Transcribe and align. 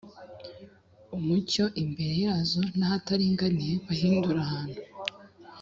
Umucyo 1.17 1.63
f 1.71 1.73
imbere 1.83 2.15
yazo 2.25 2.61
n 2.77 2.81
ahataringaniye 2.87 3.73
mpahindure 3.83 4.39
ahantu 4.47 4.79